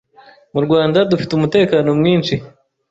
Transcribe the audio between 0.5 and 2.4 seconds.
mu Rwanda dufite umutekano mwinshi